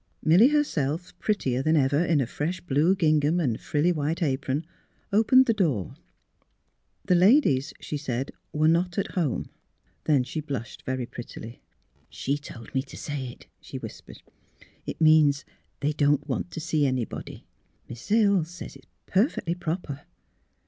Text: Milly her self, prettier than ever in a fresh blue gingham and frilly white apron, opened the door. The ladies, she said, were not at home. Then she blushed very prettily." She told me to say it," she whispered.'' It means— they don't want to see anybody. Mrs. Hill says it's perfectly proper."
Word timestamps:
Milly 0.23 0.47
her 0.47 0.63
self, 0.63 1.13
prettier 1.19 1.61
than 1.61 1.77
ever 1.77 2.03
in 2.03 2.21
a 2.21 2.25
fresh 2.25 2.59
blue 2.59 2.95
gingham 2.95 3.39
and 3.39 3.61
frilly 3.61 3.91
white 3.91 4.23
apron, 4.23 4.65
opened 5.13 5.45
the 5.45 5.53
door. 5.53 5.95
The 7.05 7.13
ladies, 7.13 7.71
she 7.79 7.97
said, 7.97 8.31
were 8.51 8.67
not 8.67 8.97
at 8.97 9.11
home. 9.11 9.51
Then 10.05 10.23
she 10.23 10.39
blushed 10.41 10.81
very 10.87 11.05
prettily." 11.05 11.61
She 12.23 12.35
told 12.39 12.73
me 12.73 12.81
to 12.81 12.97
say 12.97 13.27
it," 13.27 13.45
she 13.59 13.77
whispered.'' 13.77 14.23
It 14.87 14.99
means— 14.99 15.45
they 15.81 15.93
don't 15.93 16.27
want 16.27 16.49
to 16.49 16.59
see 16.59 16.83
anybody. 16.83 17.45
Mrs. 17.87 18.07
Hill 18.07 18.43
says 18.43 18.75
it's 18.75 18.87
perfectly 19.05 19.53
proper." 19.53 20.01